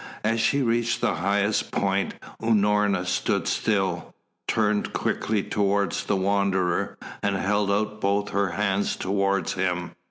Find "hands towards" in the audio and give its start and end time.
8.53-9.53